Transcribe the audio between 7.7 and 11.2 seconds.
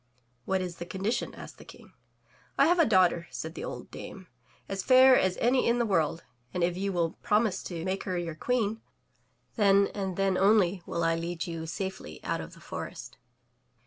make her your Queen, then and then only will I